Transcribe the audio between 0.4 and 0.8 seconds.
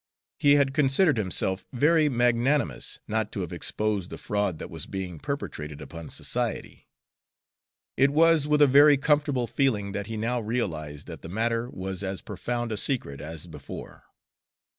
had